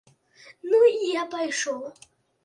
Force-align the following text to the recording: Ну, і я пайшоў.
Ну, 0.69 0.79
і 0.93 1.09
я 1.09 1.25
пайшоў. 1.33 1.83